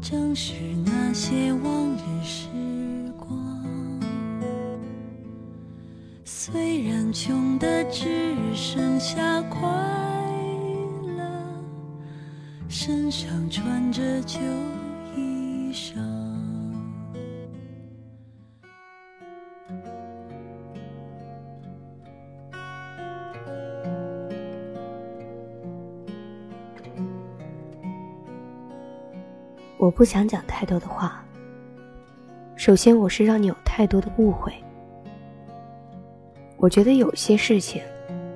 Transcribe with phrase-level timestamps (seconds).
[0.00, 0.54] 正是
[0.86, 2.46] 那些往日时
[3.18, 4.00] 光。
[6.24, 8.06] 虽然穷的只
[8.54, 9.60] 剩下快
[11.16, 11.22] 乐，
[12.68, 14.38] 身上穿着旧
[15.14, 16.07] 衣裳。
[29.78, 31.24] 我不想讲太多的话。
[32.56, 34.52] 首先，我是让你有太多的误会。
[36.56, 37.80] 我觉得有些事情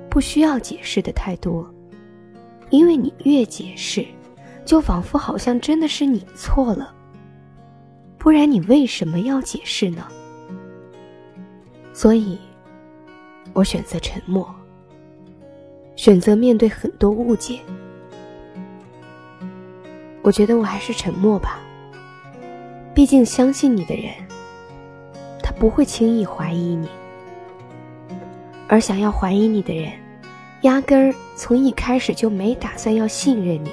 [0.09, 1.69] 不需要解释的太多，
[2.71, 4.07] 因为你越解释，
[4.65, 6.95] 就仿佛好像真的是你错了。
[8.17, 10.07] 不然你为什么要解释呢？
[11.93, 12.39] 所以，
[13.53, 14.49] 我选择沉默，
[15.97, 17.59] 选择面对很多误解。
[20.23, 21.59] 我觉得我还是沉默吧。
[22.95, 24.13] 毕竟相信你的人，
[25.43, 26.87] 他不会轻易怀疑你；
[28.69, 29.93] 而想要怀疑你的人，
[30.63, 33.71] 压根儿从一开始就没打算要信任你。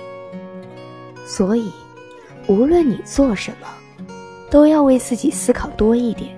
[1.25, 1.71] 所以，
[2.47, 3.67] 无论你做什么，
[4.49, 6.35] 都要为自己思考多一点：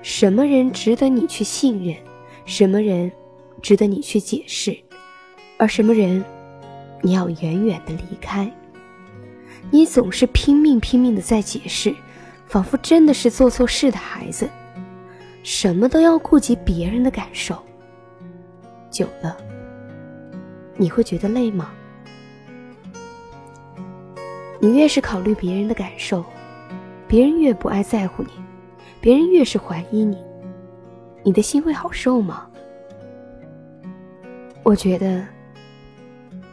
[0.00, 1.94] 什么人值得你去信任，
[2.44, 3.12] 什么人
[3.60, 4.74] 值得你去解释，
[5.58, 6.24] 而什么人，
[7.02, 8.50] 你要远远的离开。
[9.70, 11.94] 你总是拼命拼命的在解释，
[12.46, 14.48] 仿佛真的是做错事的孩子，
[15.42, 17.56] 什么都要顾及别人的感受。
[18.90, 19.36] 久了，
[20.76, 21.70] 你会觉得累吗？
[24.60, 26.24] 你越是考虑别人的感受，
[27.06, 28.30] 别人越不爱在乎你，
[29.00, 30.16] 别人越是怀疑你，
[31.22, 32.46] 你的心会好受吗？
[34.62, 35.26] 我觉得，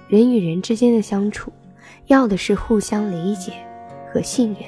[0.09, 1.51] 人与人之间的相处。
[2.07, 3.53] 要的是互相理解
[4.11, 4.63] 和信任，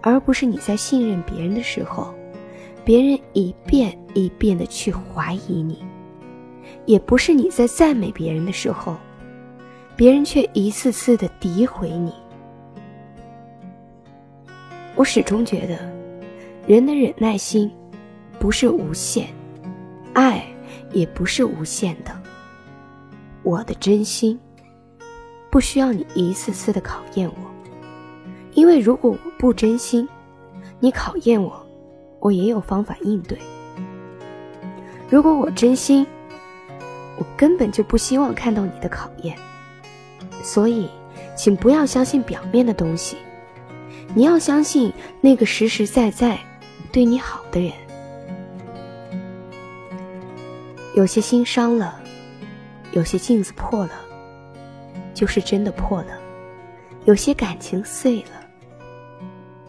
[0.00, 2.14] 而不是你在信任别人的时候，
[2.84, 5.76] 别人一遍一遍的去怀疑你；
[6.86, 8.96] 也不是你在赞美别人的时候，
[9.96, 12.12] 别人却一次次的诋毁你。
[14.94, 15.76] 我始终觉得，
[16.68, 17.70] 人的忍耐心
[18.38, 19.26] 不是无限，
[20.12, 20.44] 爱
[20.92, 22.12] 也不是无限的。
[23.42, 24.38] 我的真心。
[25.54, 27.36] 不需要你一次次的考验我，
[28.54, 30.08] 因为如果我不真心，
[30.80, 31.64] 你考验我，
[32.18, 33.38] 我也有方法应对。
[35.08, 36.04] 如果我真心，
[37.16, 39.38] 我根本就不希望看到你的考验。
[40.42, 40.90] 所以，
[41.36, 43.18] 请不要相信表面的东西，
[44.12, 46.36] 你要相信那个实实在在
[46.90, 47.72] 对你好的人。
[50.96, 51.94] 有些心伤了，
[52.90, 53.92] 有些镜子破了。
[55.14, 56.18] 就是真的破了，
[57.04, 58.44] 有些感情碎了，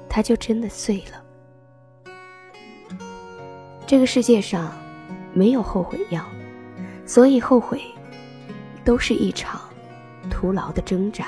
[0.10, 1.24] 它就真的碎了。
[3.86, 4.74] 这个世界上
[5.32, 6.26] 没有后悔药，
[7.06, 7.80] 所以后悔
[8.84, 9.62] 都是一场
[10.30, 11.28] 徒劳的挣扎。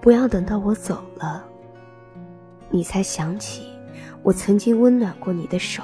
[0.00, 1.44] 不要等到我走了，
[2.70, 3.68] 你才想起
[4.22, 5.82] 我曾经温暖过你的手；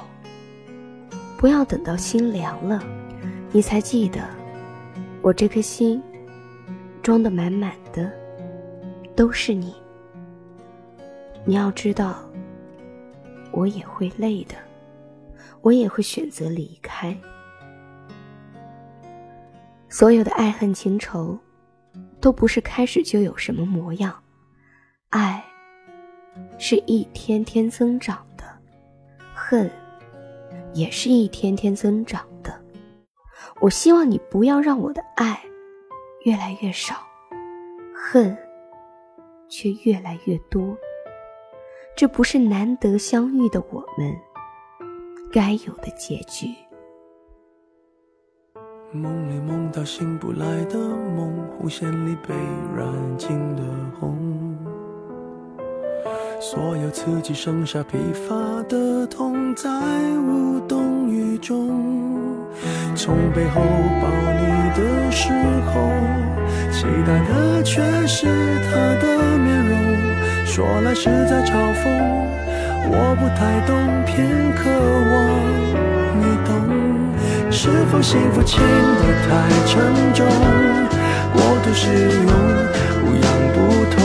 [1.37, 2.83] 不要等到心凉了，
[3.51, 4.21] 你才记得
[5.21, 6.01] 我这颗心。
[7.01, 8.11] 装的满满的
[9.15, 9.75] 都是你，
[11.45, 12.23] 你要知道，
[13.51, 14.55] 我也会累的，
[15.61, 17.15] 我也会选择离开。
[19.89, 21.37] 所有的爱恨情仇，
[22.19, 24.15] 都不是开始就有什么模样，
[25.09, 25.43] 爱
[26.57, 28.43] 是一天天增长的，
[29.33, 29.69] 恨
[30.73, 32.53] 也是一天天增长的。
[33.59, 35.41] 我希望你不要让我的爱。
[36.23, 36.95] 越来越少，
[37.95, 38.37] 恨
[39.49, 40.77] 却越来越多。
[41.95, 44.15] 这不是难得相遇的我们
[45.31, 46.47] 该有的结局。
[48.93, 52.35] 梦里梦到醒不来的梦，红线里被
[52.75, 53.63] 染尽的
[53.99, 54.57] 红。
[56.39, 59.69] 所有刺激剩下疲乏的痛，在
[60.19, 62.20] 无动于衷。
[62.95, 63.61] 从背后
[64.01, 64.07] 抱
[64.39, 64.45] 你
[64.75, 65.29] 的时
[65.67, 65.89] 候，
[66.71, 68.27] 期待的却是
[68.65, 68.71] 他
[69.01, 69.03] 的
[69.37, 69.71] 面容。
[70.45, 71.51] 说来是在嘲
[71.81, 71.83] 讽，
[72.89, 73.69] 我不太懂，
[74.05, 74.69] 偏渴
[75.11, 75.13] 望
[76.19, 76.49] 你懂。
[77.49, 79.29] 是否幸福轻得太
[79.65, 79.71] 沉
[80.13, 80.25] 重，
[81.33, 82.31] 过度使用
[83.01, 83.57] 不痒不
[83.91, 83.99] 痛，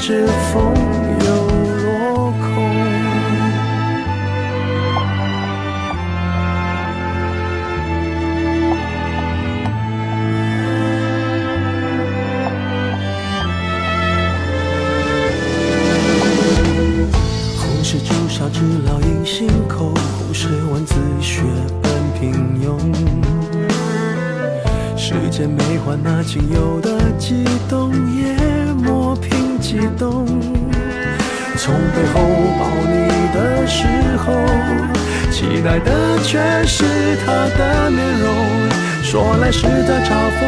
[0.00, 0.74] 指缝，
[1.26, 1.26] 又
[1.84, 2.40] 落空。
[17.58, 21.42] 红是朱砂痣烙印心口，红是文字血
[21.82, 22.80] 般平庸。
[24.96, 28.34] 时间没换那仅有的悸动，也
[29.70, 30.26] 激动。
[31.56, 32.20] 从背后
[32.58, 33.86] 抱你的时
[34.18, 34.32] 候，
[35.30, 36.82] 期待的却是
[37.24, 38.26] 他的面容。
[39.04, 40.42] 说来是在嘲讽，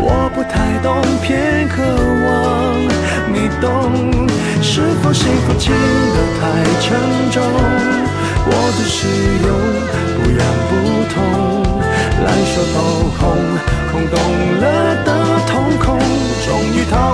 [0.00, 1.84] 我不太懂，偏渴
[2.26, 2.26] 望
[3.32, 4.26] 你懂。
[4.60, 6.42] 是否幸福轻得太
[6.80, 6.98] 沉
[7.30, 7.40] 重，
[8.44, 9.06] 过度使
[9.46, 9.48] 用
[10.16, 10.70] 不痒不
[11.14, 11.14] 痛。
[12.24, 12.74] 烂熟透
[13.20, 13.22] 红，
[13.92, 14.18] 空洞
[14.58, 14.64] 了
[15.04, 15.08] 的
[15.46, 15.86] 瞳孔，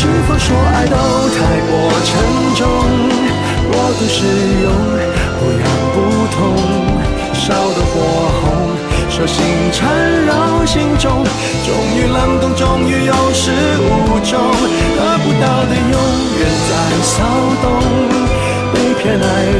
[0.00, 2.08] 是否说爱都太过沉
[2.56, 2.64] 重，
[3.70, 4.24] 过度使
[4.62, 4.72] 用
[5.36, 5.62] 不痒
[5.92, 5.96] 不
[6.32, 6.40] 痛，
[7.34, 8.00] 烧得火
[8.40, 8.48] 红，
[9.10, 9.84] 手心缠
[10.24, 11.22] 绕心中，
[11.66, 14.40] 终于冷冻，终于有始无终，
[14.96, 15.96] 得不到的永
[16.40, 17.20] 远在骚
[17.60, 17.68] 动，
[18.72, 19.59] 被偏爱